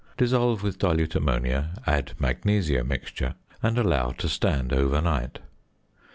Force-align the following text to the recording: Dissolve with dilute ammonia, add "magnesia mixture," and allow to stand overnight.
Dissolve 0.17 0.63
with 0.63 0.79
dilute 0.79 1.13
ammonia, 1.15 1.79
add 1.85 2.13
"magnesia 2.17 2.83
mixture," 2.83 3.35
and 3.61 3.77
allow 3.77 4.09
to 4.09 4.27
stand 4.27 4.73
overnight. 4.73 5.37